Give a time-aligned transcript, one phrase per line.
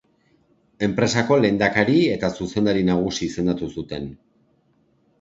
[0.87, 4.13] Enpresako lehendakari eta zuzendari nagusi izendatu zuten.